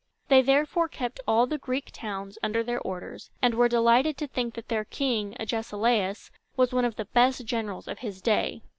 [0.29, 4.55] They therefore kept all the Greek towns under their orders, and were delighted to think
[4.55, 8.19] that their king, A ges i la´us, was one of the best generals of his
[8.19, 8.63] day.